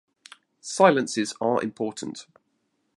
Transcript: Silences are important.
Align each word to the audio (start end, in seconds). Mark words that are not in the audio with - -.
Silences 0.61 1.35
are 1.39 1.61
important. 1.61 2.25